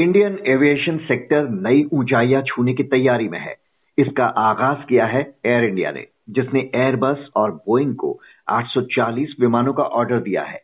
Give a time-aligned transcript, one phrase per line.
[0.00, 3.56] Indian aviation sector नई ऊंचाइयाँ छूने की तैयारी में है।
[3.98, 9.82] इसका आगाज़ किया है एयर इंडिया ने, जिसने एयरबस और बोइंग को 840 विमानों का
[9.82, 10.60] ऑर्डर दिया है।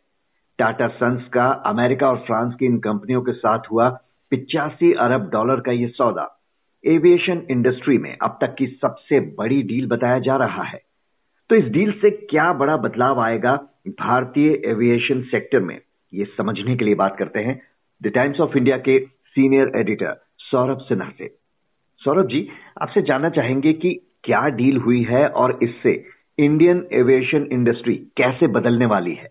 [0.59, 3.89] टाटा सन्स का अमेरिका और फ्रांस की इन कंपनियों के साथ हुआ
[4.31, 6.41] पिचासी अरब डॉलर का यह सौदा।
[6.85, 10.81] एविएशन इंडस्ट्री में अब तक की सबसे बड़ी डील बताया जा रहा है।
[11.49, 13.55] तो इस डील से क्या बड़ा बदलाव आएगा
[13.87, 15.81] भारतीय एविएशन सेक्टर में?
[16.13, 17.61] ये समझने के लिए बात करते हैं
[18.03, 21.27] द टाइम्स ऑफ़ इंडिया के सीनियर एडिटर सौरभ सिन्हा से।
[22.01, 22.47] सौरभ जी
[22.81, 25.91] आपसे जानना चाहेंगे कि क्या डील हुई है और इससे
[26.39, 29.29] इंडियन एविएशन इंडस्ट्री कैसे बदलने वाली है?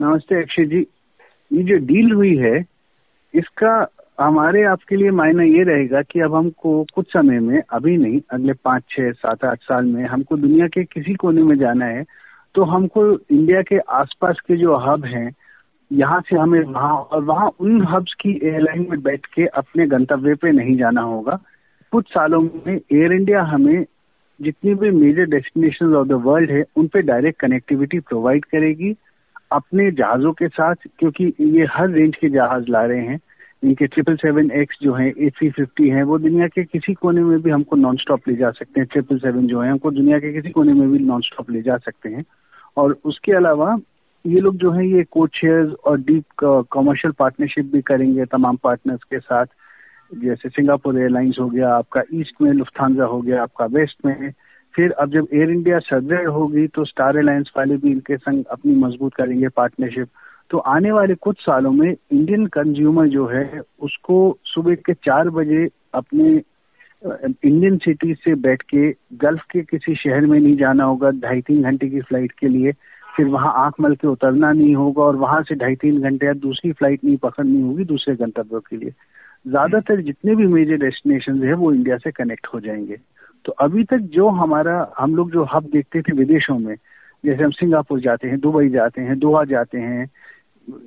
[0.00, 0.80] नमस्ते, अक्षय जी।
[1.52, 2.64] ये जो डील हुई है,
[3.34, 3.74] इसका
[4.20, 8.52] हमारे आपके लिए मायना ये रहेगा कि अब हमको कुछ समय में, अभी नहीं, अगले
[8.52, 12.04] पाँच छः सात, आठ साल में हमको दुनिया के किसी कोने में जाना है
[12.54, 15.30] तो हमको इंडिया के आसपास के जो हब हैं
[15.92, 20.34] यहाँ से हमें वहाँ और वहाँ उन हब्स की एयरलाइन में बैठ के अपने गंतव्य
[20.34, 21.38] पे नहीं जाना होगा।
[21.92, 23.86] कुछ सालों में एयर इंडिया हमें
[24.42, 28.96] जितनी भी major destination of the world है, उन पे डायरेक्ट कनेक्टिविटी प्रोवाइड करेगी।
[29.52, 33.20] अपने जहाज़ों के साथ, क्योंकि ये हर रेंज के जहाज़ ला रहे हैं।
[33.64, 37.20] इनके ट्रिपल सेवन एक्स जो है ए थ्री फिफ्टी है, वो दुनिया के किसी कोने
[37.20, 40.18] में भी हमको नॉन स्टॉप ले जा सकते हैं। ट्रिपल सेवन जो है, हमको दुनिया
[40.18, 42.24] के किसी कोने में भी नॉन स्टॉप ले जा सकते हैं।
[42.76, 43.76] और उसके अलावा
[44.26, 49.02] ये लोग जो है, ये कोच शेयर और डीप कमर्शियल पार्टनरशिप भी करेंगे तमाम पार्टनर्स
[49.04, 49.46] के साथ।
[50.12, 54.32] जैसे सिंगापुर एयरलाइंस हो गया, आपका ईस्ट में लुफ्थानजा हो गया, आपका वेस्ट में।
[54.74, 58.74] फिर अब जब एयर इंडिया सदृढ़ होगी तो स्टार एलायंस वाले भी इनके संग अपनी
[58.76, 60.08] मज़बूत करेंगे पार्टनरशिप
[60.50, 65.68] तो आने वाले कुछ सालों में इंडियन कंज्यूमर जो है, उसको सुबह के चार बजे
[65.94, 66.28] अपने
[67.02, 71.62] इंडियन सिटी से बैठ के गल्फ के किसी शहर में नहीं जाना होगा ढाई तीन
[71.62, 72.72] घंटे की फ़्लाइट के लिए।
[73.16, 76.32] फिर वहाँ आँख मल के उतरना नहीं होगा और वहाँ से ढाई तीन घंटे या
[76.32, 78.90] दूसरी फ़्लाइट नहीं पकड़नी होगी दूसरे गंतव्यों के लिए।
[79.46, 82.96] ज़्यादातर जितने भी मेजर डेस्टिनेशन है, वो इंडिया से कनेक्ट हो जाएँगे।
[83.44, 86.74] तो अभी तक जो हमारा, हम लोग जो हब देखते थे विदेशों में,
[87.24, 90.10] जैसे हम सिंगापुर जाते हैं, दुबई जाते हैं, दोहा जाते हैं,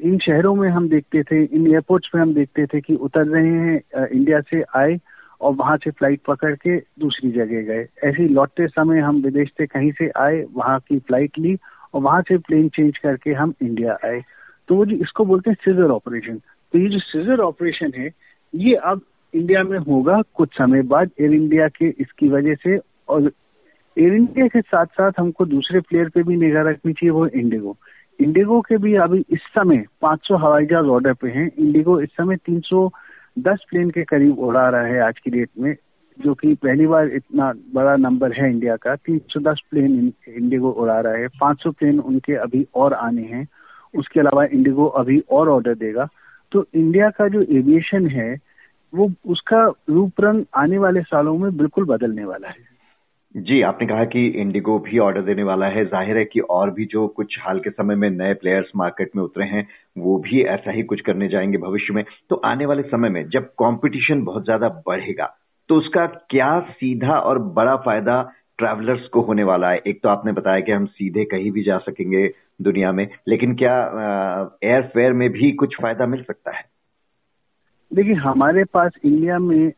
[0.02, 3.50] इन शहरों में हम देखते थे, इन एयरपोर्ट्स पे हम देखते थे कि उतर रहे
[3.50, 5.00] हैं इंडिया से आए
[5.42, 9.66] और वहाँ से फ़्लाइट पकड़ के दूसरी जगह गए। ऐसे लौटते समय हम विदेश से
[9.68, 11.58] कहीं से आए, वहाँ की फ़्लाइट ली
[11.94, 14.22] और वहाँ से प्लेन चेंज करके हम इंडिया आए।
[14.70, 16.40] तो वो जो इसको बोलते हैं सीजर ऑपरेशन
[16.74, 18.10] तो ये जो सीजर ऑपरेशन है,
[18.54, 19.02] ये अब
[19.34, 22.78] इंडिया में होगा कुछ समय बाद एयर इंडिया के इसकी वजह से
[23.10, 23.32] और
[23.98, 27.76] एयर इंडिया के साथ साथ हमको दूसरे प्लेयर पे भी निगाह रखनी चाहिए, वो इंडिगो
[28.20, 32.36] इंडिगो के भी अभी इस समय 500 हवाई जहाज़ ऑर्डर पे हैं। इंडिगो इस समय
[32.48, 35.76] 310 प्लेन के करीब उड़ा रहा है आज की डेट में।
[36.22, 41.14] जो कि पहली बार इतना बड़ा नंबर है इंडिया का 310 प्लेन इंडिगो उड़ा रहा
[41.14, 43.48] है 500 प्लेन उनके अभी और आने हैं।
[43.96, 46.08] उसके अलावा इंडिगो अभी और ऑर्डर देगा।
[46.52, 48.38] तो इंडिया का जो एविएशन है,
[48.96, 52.80] वो उसका रूप रंग आने वाले सालों में बिल्कुल बदलने वाला है।
[53.38, 56.86] जी, आपने कहा कि इंडिगो भी ऑर्डर देने वाला है। ज़ाहिर है कि और भी
[56.86, 60.72] जो कुछ हाल के समय में नए प्लेयर्स मार्केट में उतरे हैं, वो भी ऐसा
[60.72, 64.84] ही कुछ करने जाएँगे भविष्य में। तो आने वाले समय में जब कंपटीशन बहुत ज़्यादा
[64.88, 65.36] बढ़ेगा
[65.70, 68.22] तो उसका क्या सीधा और बड़ा फ़ायदा
[68.58, 69.82] ट्रैवलर्स को होने वाला है?
[69.88, 73.76] एक तो आपने बताया कि हम सीधे कहीं भी जा सकेंगे दुनिया में, लेकिन क्या
[74.64, 76.64] एयर फेयर में भी कुछ फ़ायदा मिल सकता है?
[77.94, 79.72] देखिए, हमारे पास इंडिया में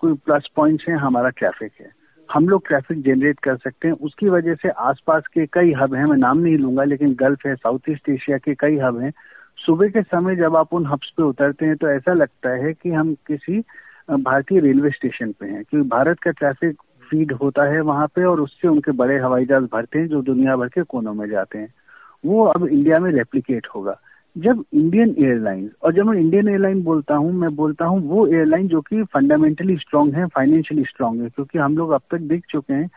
[0.00, 1.90] कोई प्लस पॉइंट्स हैं, हमारा ट्रैफ़िक है।
[2.28, 6.04] हम लोग ट्रैफ़िक जनरेट कर सकते हैं। उसकी वजह से आसपास के कई हब हैं,
[6.04, 9.12] मैं नाम नहीं लूँगा, लेकिन गल्फ है साउथ ईस्ट एशिया के कई हब हैं।
[9.58, 12.90] सुबह के समय जब आप उन हब्स पे उतरते हैं तो ऐसा लगता है कि
[12.90, 13.60] हम किसी
[14.08, 16.76] भारतीय रेलवे स्टेशन पे हैं, क्योंकि भारत का ट्रैफ़िक
[17.10, 20.56] फ़ीड होता है वहाँ पे और उससे उनके बड़े हवाई जहाज़ भरते हैं जो दुनिया
[20.56, 21.72] भर के कोनों में जाते हैं।
[22.24, 23.96] वो अब इंडिया में रेप्लीकेट होगा।
[24.36, 28.68] जब इंडियन एयरलाइंस और जब मैं इंडियन एयरलाइन बोलता हूँ, मैं बोलता हूँ वो एयरलाइन
[28.68, 32.74] जो कि फंडामेंटली स्ट्रांग है फाइनेंशियली स्ट्रांग है, क्योंकि हम लोग अब तक देख चुके
[32.74, 32.88] हैं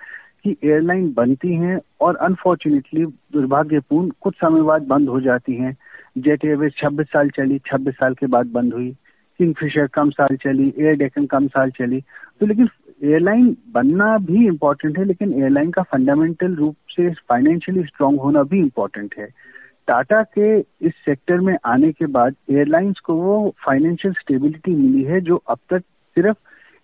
[0.44, 5.76] कि एयरलाइन बनती हैं और अनफॉर्चुनेटली दुर्भाग्यपूर्ण कुछ समय बाद बंद हो जाती हैं।
[6.18, 8.96] जेट एयरवेज 26 साल चली 26 साल के बाद बंद हुई।
[9.40, 12.00] किंगफिशर कम साल चली एयर डेकन कम साल चली।
[12.40, 12.70] तो लेकिन
[13.04, 18.60] एयरलाइन बनना भी इम्पोर्टेंट है, लेकिन एयरलाइन का फंडामेंटल रूप से फाइनेंशियली स्ट्रांग होना भी
[18.60, 19.28] इम्पोर्टेंट है।
[19.88, 25.22] टाटा के इस सेक्टर में आने के बाद एयरलाइंस को वो फाइनेंशियल स्टेबिलिटी मिली है,
[25.22, 25.82] जो अब तक
[26.18, 26.38] सिर्फ़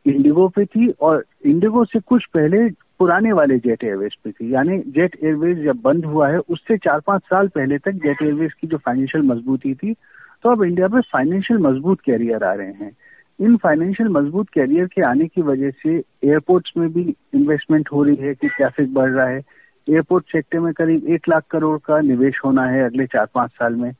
[0.05, 2.67] इंडिगो पे थी और इंडिगो से कुछ पहले
[2.99, 6.99] पुराने वाले जेट एयरवेज पे थी। यानी जेट एयरवेज जब बंद हुआ है, उससे चार
[7.07, 9.95] पाँच साल पहले तक जेट एयरवेज की जो फाइनेंशियल मजबूती थी
[10.43, 12.91] तो अब इंडिया में फाइनेंशियल मज़बूत कैरियर आ रहे हैं।
[13.39, 17.01] इन फाइनेंशियल मज़बूत कैरियर के आने की वजह से एयरपोर्ट्स में भी
[17.35, 19.41] इन्वेस्टमेंट हो रही है कि ट्रैफ़िक बढ़ रहा है।
[19.87, 23.75] एयरपोर्ट सेक्टर में करीब एक लाख करोड़ का निवेश होना है अगले चार पाँच साल
[23.75, 23.91] में।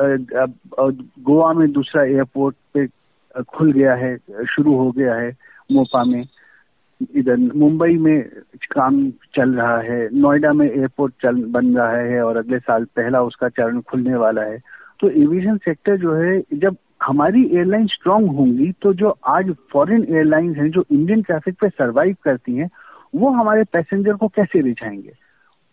[0.00, 2.86] गोवा में दूसरा एयरपोर्ट पे
[3.48, 4.16] खुल गया है,
[4.46, 5.30] शुरू हो गया है
[5.70, 6.24] मोपा में।
[7.16, 8.22] इधर मुंबई में
[8.72, 13.22] काम चल रहा है, नोएडा में एयरपोर्ट चल, बन रहा है और अगले साल पहला
[13.22, 14.58] उसका चरण खुलने वाला है।
[15.00, 20.56] तो एविएशन सेक्टर जो है, जब हमारी एयरलाइन स्ट्रांग होंगी तो जो आज फॉरेन एयरलाइंस
[20.56, 22.68] हैं, जो इंडियन ट्रैफ़िक पे सरवाइव करती हैं,
[23.14, 25.12] वो हमारे पैसेंजर को कैसे रिझाएँगे?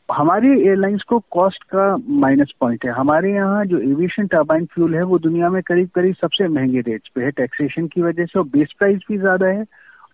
[0.09, 5.03] हमारी एयरलाइंस को कॉस्ट का माइनस पॉइंट है। हमारे यहाँ जो एविएशन टर्बाइन फ्यूल है,
[5.03, 8.45] वो दुनिया में करीब करीब सबसे महँगे रेट्स पे है। टैक्सेशन की वजह से और
[8.45, 9.63] बेस प्राइस भी ज़्यादा है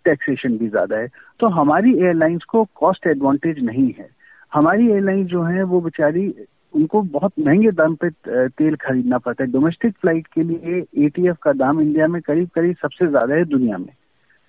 [0.05, 1.07] टैक्सेशन भी ज़्यादा है।
[1.39, 4.09] तो हमारी एयरलाइंस को कॉस्ट एडवांटेज नहीं है।
[4.53, 6.27] हमारी एयरलाइंस जो है, वो बेचारी
[6.73, 11.53] उनको बहुत महँगे दाम पे तेल खरीदना पड़ता है। डोमेस्टिक फ़्लाइट के लिए एटीएफ का
[11.53, 13.89] दाम इंडिया में करीब करीब सबसे ज़्यादा है दुनिया में।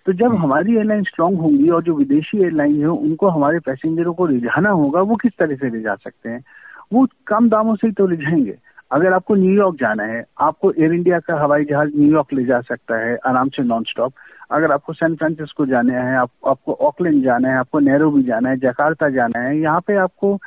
[0.06, 4.12] तो जब हम्म। हमारी एयरलाइन स्ट्रांग होंगी और जो विदेशी एयरलाइन है उनको हमारे पैसेंजरों
[4.14, 6.44] को रिझाना होगा वो किस तरह से रिझा सकते हैं?
[6.92, 8.54] वो कम दामों से ही तो रिझाएँगे।
[8.90, 12.96] अगर आपको न्यूयॉर्क जाना है आपको एयर इंडिया का हवाई जहाज़ न्यूयॉर्क ले जा सकता
[12.96, 14.12] है आराम से नॉन स्टॉप
[14.50, 18.56] अगर आपको सैन फ्रांसिस्को जाना है आप, आपको ऑकलैंड जाना है आपको भी जाना है
[18.56, 20.38] जकार्ता जाना है यहाँ पे आपको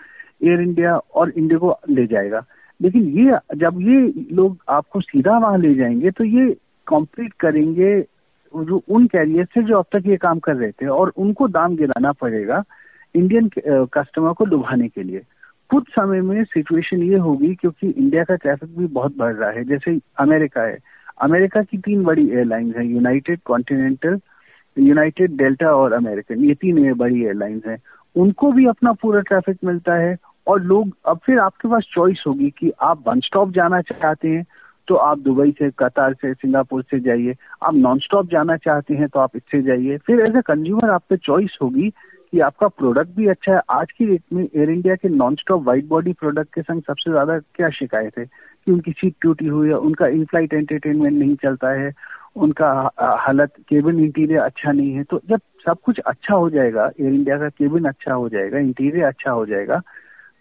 [0.42, 2.44] एयर इंडिया और इंडिगो ले जाएगा।
[2.80, 6.56] लेकिन ये, जब ये लोग आपको सीधा वहाँ ले जाएँगे तो ये
[6.88, 8.00] कॉम्पीट करेंगे
[8.54, 11.75] जो उन कैरियर से जो अब तक ये काम कर रहे थे और उनको दाम
[11.75, 12.63] गिराना पड़ेगा
[13.16, 13.50] इंडियन
[13.94, 15.22] कस्टमर को लुभाने के लिए।
[15.69, 19.63] कुछ समय में सिचुएशन ये होगी क्योंकि इंडिया का ट्रैफ़िक भी बहुत बढ़ रहा है।
[19.63, 20.78] जैसे अमेरिका है।
[21.22, 24.19] अमेरिका की तीन बड़ी एयरलाइंस हैं यूनाइटेड कॉन्टिनेंटल
[24.78, 27.78] यूनाइटेड डेल्टा और अमेरिकन ये तीन बड़ी एयरलाइंस हैं।
[28.17, 30.15] उनको भी अपना पूरा ट्रैफ़िक मिलता है
[30.47, 34.45] और लोग, अब फिर आपके पास चॉइस होगी कि आप वन स्टॉप जाना चाहते हैं
[34.87, 39.07] तो आप दुबई से, कतार से, सिंगापुर से जाइए। आप नॉन स्टॉप जाना चाहते हैं
[39.07, 41.89] तो आप इससे जाइए। फिर एज ए कंज्यूमर आप पे चॉइस होगी
[42.33, 45.63] कि आपका प्रोडक्ट भी अच्छा है। आज की डेट में एयर इंडिया के non stop
[45.63, 48.25] wide body product के संग सबसे ज़्यादा क्या शिकायत है?
[48.25, 51.91] कि उनकी सीट टूटी हुई है, उनका इन फ़्लाइट एंटरटेनमेंट नहीं चलता है
[52.38, 52.69] उनका
[53.19, 57.38] हालत, केबिन इंटीरियर अच्छा नहीं है तो जब सब कुछ अच्छा हो जाएगा, एयर इंडिया
[57.38, 59.81] का केबिन अच्छा हो जाएगा, इंटीरियर अच्छा हो जाएगा,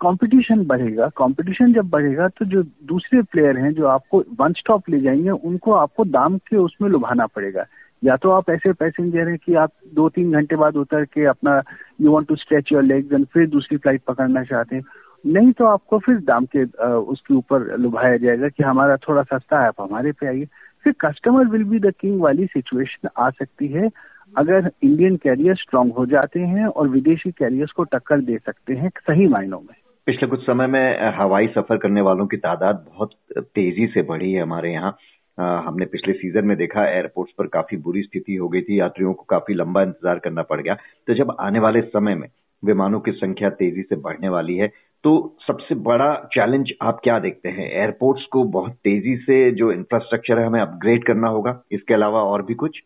[0.01, 5.01] कंपटीशन बढ़ेगा, कंपटीशन जब बढ़ेगा तो जो दूसरे प्लेयर हैं जो आपको वन स्टॉप ले
[5.01, 7.65] जाएँगे, उनको आपको दाम के उसमें लुभाना पड़ेगा।
[8.03, 11.61] या तो आप ऐसे पैसेंजर हैं कि आप दो तीन घंटे बाद उतर के अपना
[12.01, 14.83] you want to stretch your legs and फिर दूसरी फ़्लाइट पकड़ना चाहते हैं।
[15.25, 16.65] नहीं तो आपको फिर दाम के
[17.11, 20.47] उसके ऊपर लुभाया जाएगा कि हमारा थोड़ा सस्ता है, आप हमारे पे आइए।
[20.87, 23.89] फिर customer will be the king वाली सिचुएशन आ सकती है।
[24.33, 28.91] अगर इंडियन कैरियर स्ट्रांग हो जाते हैं और विदेशी कैरियर्स को टक्कर दे सकते हैं
[29.01, 29.75] सही मायनों में।
[30.07, 34.43] पिछले कुछ समय में हवाई सफ़र करने वालों की तादाद बहुत तेज़ी से बढ़ी है
[34.43, 34.97] हमारे यहाँ।
[35.39, 39.25] हमने पिछले सीज़न में देखा एयरपोर्ट्स पर काफ़ी बुरी स्थिति हो गई थी, यात्रियों को
[39.29, 40.77] काफ़ी लंबा इंतज़ार करना पड़ गया।
[41.09, 42.29] तो जब आने वाले समय में
[42.65, 44.73] विमानों की संख्या तेज़ी से बढ़ने वाली है।
[45.05, 47.71] तो सबसे बड़ा चैलेंज आप क्या देखते हैं?
[47.71, 52.43] एयरपोर्ट्स को बहुत तेज़ी से जो इंफ्रास्ट्रक्चर है, हमें अपग्रेड करना होगा। इसके अलावा और
[52.43, 52.83] भी कुछ?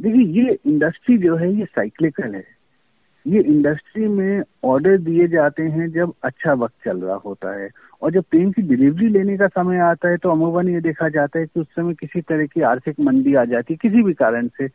[0.00, 2.44] देखिए, ये इंडस्ट्री जो है, ये साइक्लिकल है।
[3.26, 7.70] ये इंडस्ट्री में ऑर्डर दिए जाते हैं जब अच्छा वक्त चल रहा होता है।
[8.02, 11.38] और जब प्लेन की डिलीवरी लेने का समय आता है तो अमूमन ये देखा जाता
[11.38, 14.48] है कि उस समय किसी तरह की आर्थिक मंदी आ जाती है, किसी भी कारण
[14.48, 14.68] से।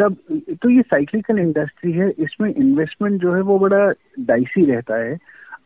[0.00, 0.16] तब
[0.62, 5.18] तो ये साइक्लिकल इंडस्ट्री है, इसमें इन्वेस्टमेंट जो है वो बड़ा डाइसी रहता है।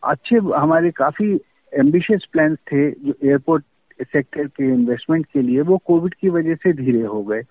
[0.05, 1.41] अच्छे, हमारे काफ़ी
[1.73, 3.65] एम्बिशियस प्लान थे जो एयरपोर्ट
[4.03, 7.43] सेक्टर के इन्वेस्टमेंट के लिए, वो कोविड की वजह से धीरे हो गए।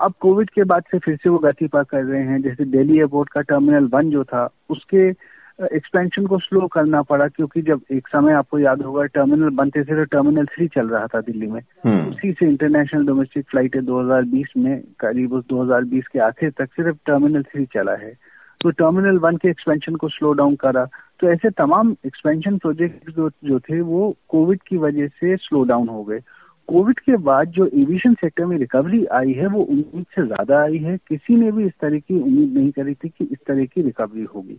[0.00, 2.98] अब कोविड के बाद से फिर से वो गति पा कर रहे हैं, जैसे दिल्ली
[2.98, 5.12] एयरपोर्ट का टर्मिनल वन जो था, उसके
[5.72, 9.96] एक्सपेंशन को स्लो करना पड़ा क्योंकि जब एक समय आपको याद होगा टर्मिनल बनते थे
[9.96, 14.46] तो टर्मिनल थ्री चल रहा था दिल्ली में। हम्म। उसी से इंटरनेशनल डोमेस्टिक फ़्लाइट 2020
[14.56, 18.12] में करीब उस 2020 के आखिर तक सिर्फ़ टर्मिनल थ्री चला है।
[18.60, 20.88] तो टर्मिनल वन के एक्सपेंशन को स्लो डाउन करा।
[21.20, 25.88] तो ऐसे तमाम एक्सपेंशन प्रोजेक्ट जो जो थे वो कोविड की वजह से स्लो डाउन
[25.88, 26.20] हो गए।
[26.68, 30.78] कोविड के बाद जो एविएशन सेक्टर में रिकवरी आई है वो उम्मीद से ज़्यादा आई
[30.78, 33.82] है। किसी ने भी इस तरह की उम्मीद नहीं करी थी कि इस तरह की
[33.82, 34.58] रिकवरी होगी।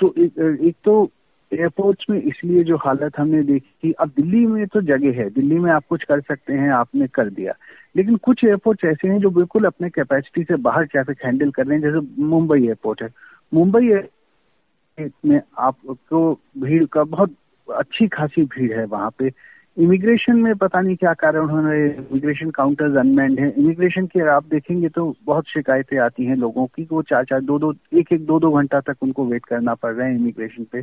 [0.00, 1.10] तो एक, तो
[1.52, 5.70] एयरपोर्ट्स में इसलिए जो हालत हमने देखी अब दिल्ली में तो जगह है दिल्ली में
[5.72, 7.52] आप कुछ कर सकते हैं आपने कर दिया।
[7.96, 11.78] लेकिन कुछ एयरपोर्ट्स ऐसे हैं जो बिल्कुल अपने कैपेसिटी से बाहर ट्रैफ़िक हैंडल कर रहे
[11.78, 13.08] हैं जैसे मुंबई एयरपोर्ट है।
[13.54, 17.34] मुंबई एयरपोर्ट में आपको भीड़ का बहुत
[17.68, 19.30] अच्छी खासी भीड़ है वहाँ पे।
[19.78, 24.44] इमिग्रेशन में पता नहीं क्या कारण हो रहे इमिग्रेशन काउंटर्स अनमैंड है। इमिग्रेशन के आप
[24.50, 28.24] देखेंगे तो बहुत शिकायतें आती हैं लोगों की वो चार चार दो दो, एक एक
[28.26, 30.82] दो दो घंटा तक उनको वेट करना पड़ रहा है इमिग्रेशन पे।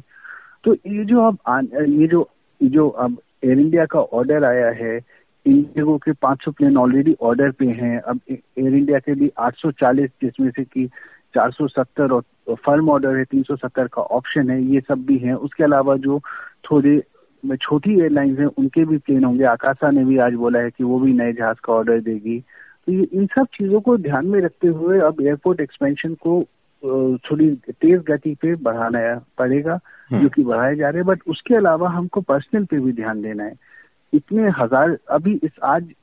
[0.66, 1.38] तो ये जो अब
[1.90, 2.30] ये जो
[2.62, 4.96] जो अब एयर इंडिया का ऑर्डर आया है
[5.46, 10.50] इंडिगो के 500 प्लेन ऑलरेडी ऑर्डर पे हैं। अब एयर इंडिया के लिए 840 जिसमें
[10.50, 10.88] से कि
[11.36, 12.24] 470 और
[12.66, 16.20] फर्म ऑर्डर है 370 का ऑप्शन है, ये सब भी है। उसके अलावा जो
[16.72, 16.98] थोड़े
[17.54, 21.00] छोटी एयरलाइंस हैं उनके भी प्लेन होंगे। आकाशा ने भी आज बोला है कि वो
[21.00, 22.40] भी नए जहाज़ का ऑर्डर देगी।
[22.88, 26.44] तो ये इन सब चीज़ों को ध्यान में रखते हुए अब एयरपोर्ट एक्सपेंशन को
[27.26, 29.00] थोड़ी तेज गति पे बढ़ाना
[29.38, 29.80] पड़ेगा
[30.12, 33.22] हम्म। जो कि बढ़ाए जा रहे हैं। बट उसके अलावा हमको पर्सनल पे भी ध्यान
[33.22, 33.54] देना है।
[34.14, 35.94] इतने हज़ार अभी इस आज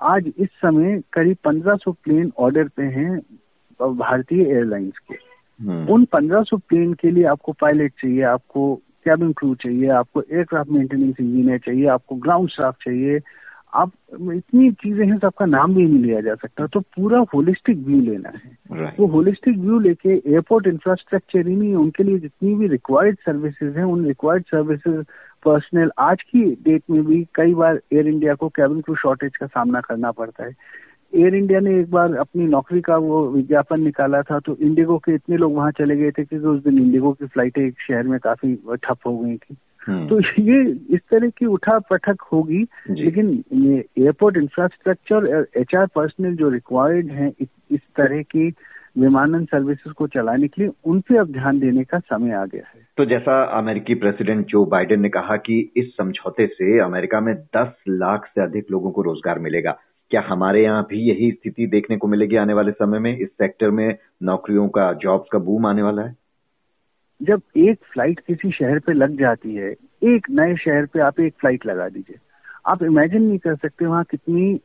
[0.00, 3.18] आज इस समय करीब 1500 प्लेन ऑर्डर पे हैं
[3.80, 5.14] भारतीय एयरलाइंस के।
[5.60, 10.70] हम्म। उन 1500 प्लेन के लिए आपको पायलट चाहिए आपको कैबिन क्रू चाहिए आपको एयरक्राफ्ट
[10.70, 13.20] मेंटेनेंस इंजीनियर चाहिए आपको ग्राउंड स्टाफ चाहिए।
[13.74, 13.92] आप
[14.32, 18.28] इतनी चीज़ें हैं सबका नाम भी नहीं लिया जा सकता। तो पूरा होलिस्टिक व्यू लेना
[18.28, 19.00] है। Right.
[19.00, 23.84] वो होलिस्टिक व्यू लेके एयरपोर्ट इंफ्रास्ट्रक्चर ही नहीं उनके लिए जितनी भी रिक्वायर्ड सर्विसेज़ हैं
[23.84, 25.02] उन रिक्वायर्ड सर्विसेज़
[25.44, 29.46] पर्सनल आज की डेट में भी कई बार एयर इंडिया को कैबिन क्रू शॉर्टेज का
[29.46, 30.52] सामना करना पड़ता है।
[31.14, 35.14] एयर इंडिया ने एक बार अपनी नौकरी का वो विज्ञापन निकाला था तो इंडिगो के
[35.14, 38.18] इतने लोग वहाँ चले गए थे क्योंकि उस दिन इंडिगो की फ्लाइटें एक शहर में
[38.20, 38.54] काफ़ी
[38.84, 40.62] ठप हो गई थी। हम्म। तो ये
[40.94, 47.10] इस तरह की उठा पटक होगी लेकिन ये airport infrastructure H R personnel जो रिक्वायर्ड
[47.10, 48.52] है इस तरह की
[48.98, 52.62] विमानन सर्विसेज़ को चलाने के लिए उन पे अब ध्यान देने का समय आ गया
[52.74, 57.34] है। तो जैसा अमेरिकी प्रेसिडेंट जो बाइडेन ने कहा कि इस समझौते से अमेरिका में
[57.56, 59.76] 10 लाख से अधिक लोगों को रोज़गार मिलेगा।
[60.12, 63.18] क्या हमारे यहाँ भी यही स्थिति देखने को मिलेगी आने वाले समय में?
[63.18, 66.16] इस सेक्टर में नौकरियों का जॉब्स का बूम आने वाला है?
[67.22, 69.70] जब एक फ़्लाइट किसी शहर पे लग जाती है,
[70.04, 72.16] एक नए शहर पे आप एक फ़्लाइट लगा दीजिए।
[72.66, 74.60] आप इमेजिन नहीं कर सकते वहाँ कितनी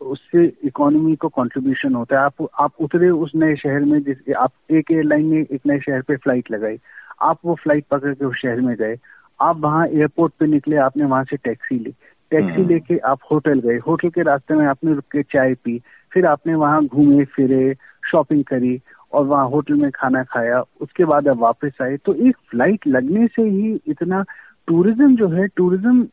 [0.00, 4.52] उससे इकोनॉमी को कंट्रीब्यूशन होता है। आप आप उतरे उस नए शहर में जिस, आप
[4.70, 6.78] एक एयरलाइन ने एक नए शहर पे फ़्लाइट लगाई।
[7.22, 8.96] आप वो फ़्लाइट पकड़ के उस शहर में गए।
[9.40, 11.94] आप वहाँ एयरपोर्ट पे निकले, आपने वहाँ से टैक्सी ली।
[12.30, 15.80] टैक्सी हम्म। लेके आप होटल गए। होटल के रास्ते में आपने रुक के चाय पी
[16.12, 17.74] फिर आपने वहाँ घूमे फिरे
[18.10, 18.80] शॉपिंग करी
[19.12, 23.26] और वहाँ होटल में खाना खाया। उसके बाद आप वापस आए। तो एक फ़्लाइट लगने
[23.26, 24.24] से ही इतना
[24.68, 26.06] टूरिज़्म जो है टूरिज़्म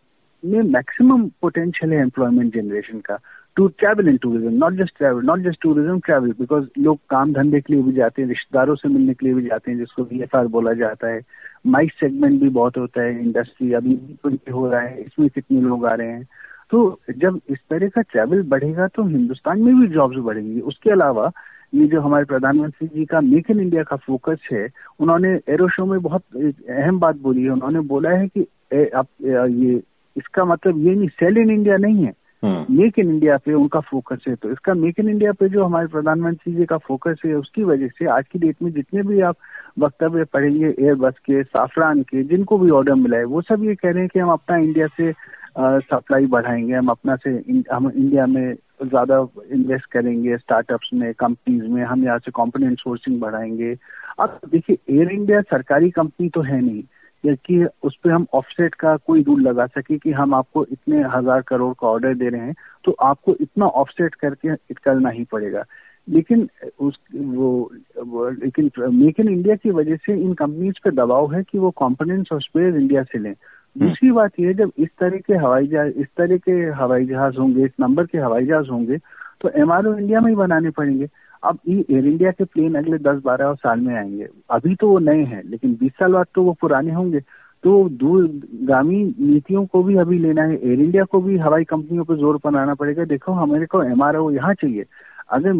[0.43, 3.19] में मैक्सिमम पोटेंशियल है एम्प्लॉयमेंट जनरेशन का।
[3.57, 7.59] To travel in tourism not just travel not just tourism travel because लोग काम धंधे
[7.61, 10.47] के लिए भी जाते हैं रिश्तेदारों से मिलने के लिए भी जाते हैं जिसको वी
[10.47, 11.21] बोला जाता है।
[11.67, 13.95] माइक सेगमेंट भी बहुत होता है इंडस्ट्री अभी
[14.25, 16.27] भी हो रहा है इसमें कितने लोग आ रहे हैं।
[16.71, 21.31] तो जब इस तरह का ट्रैवल बढ़ेगा तो हिंदुस्तान में भी जॉब्स बढ़ेंगी। उसके अलावा
[21.73, 24.67] ये जो हमारे प्रधानमंत्री जी का मेक इन इंडिया का फोकस है
[24.99, 26.23] उन्होंने एरो शो में बहुत
[26.69, 29.81] अहम बात बोली है। उन्होंने बोला है कि ए, आप ए, ये
[30.15, 32.13] इसका मतलब ये नहीं सेल इन इंडिया नहीं है।
[32.43, 35.87] मेक इन इंडिया पे उनका फोकस है। तो इसका मेक इन इंडिया पे जो हमारे
[35.87, 39.37] प्रधानमंत्री जी का फोकस है, उसकी वजह से आज की डेट में जितने भी आप
[39.79, 43.91] वक्तव्य पढ़ेंगे एयरबस के साफरान के, जिनको भी ऑर्डर मिला है, वो सब ये कह
[43.91, 45.11] रहे हैं कि हम अपना इंडिया से
[45.59, 47.29] सप्लाई बढ़ाएँगे, हम अपना से
[47.71, 48.53] हम इंडिया में
[48.83, 49.17] ज़्यादा
[49.51, 53.73] इन्वेस्ट करेंगे स्टार्टअप्स में कंपनीज़ में, हम यहाँ से कॉम्पोनेंट सोर्सिंग बढ़ाएँगे।
[54.19, 56.83] अब देखिए एयर इंडिया सरकारी कंपनी तो है नहीं।
[57.25, 61.41] कि उस पर हम ऑफसेट का कोई रूल लगा सके कि हम आपको इतने हज़ार
[61.41, 62.55] करोड़ का ऑर्डर दे रहे हैं
[62.85, 65.63] तो आपको इतना ऑफसेट करके करना ही पड़ेगा।
[66.09, 67.71] लेकिन उस वो,
[68.05, 71.71] वो लेकिन मेक इन इंडिया की वजह से इन कंपनीज़ पे दबाव है कि वो
[71.71, 75.67] कंपोनेंट्स और स्पेयर इंडिया से लें। हम्म। दूसरी बात यह जब इस तरह के हवाई
[75.67, 78.97] जहाज़ इस तरह के हवाई जहाज़ होंगे इस नंबर के हवाई जहाज़ होंगे
[79.41, 81.07] तो एमआरओ इंडिया में ही बनाने पड़ेंगे।
[81.47, 84.99] अब ये एयर इंडिया के प्लेन अगले दस बारह साल में आएँगे। अभी तो वो
[84.99, 87.19] नए हैं लेकिन बीस साल बाद तो वो पुराने होंगे।
[87.63, 92.15] तो दूरगामी नीतियों को भी अभी लेना है। एयर इंडिया को भी हवाई कंपनियों पर
[92.17, 94.85] ज़ोर बनाना पड़ेगा। देखो हमारे को एम आर ओ यहाँ चाहिए।
[95.29, 95.53] अगर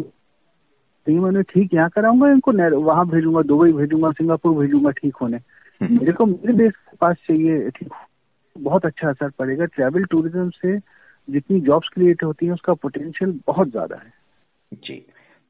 [1.08, 2.52] मैंने ठीक यहाँ कराऊँगा इनको
[2.82, 5.38] वहाँ भेजूँगा दुबई भेजूँगा सिंगापुर भेजूँगा ठीक होने।
[5.82, 7.90] हम्म। मेरे को मेरे देश के पास चाहिए ठीक
[8.56, 10.78] बहुत अच्छा असर पड़ेगा। ट्रैवल टूरिज़्म से
[11.28, 14.12] जितनी जॉब्स क्रिएट होती हैं उसका पोटेंशियल बहुत ज़्यादा है।
[14.72, 15.06] जी।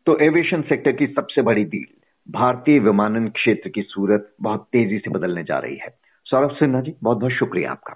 [0.07, 1.85] तो एविएशन सेक्टर की सबसे बड़ी डील
[2.31, 6.93] भारतीय विमानन क्षेत्र की सूरत बहुत तेज़ी से बदलने जा रही है। सौरभ सिन्हा जी
[7.03, 7.93] बहुत बहुत शुक्रिया आपका।